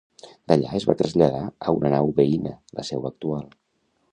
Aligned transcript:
D'allà 0.51 0.69
es 0.77 0.87
va 0.91 0.95
traslladar 1.01 1.43
a 1.67 1.75
una 1.81 1.91
nau 1.97 2.09
veïna, 2.21 2.55
la 2.81 2.87
seu 2.89 3.07
actual. 3.11 3.45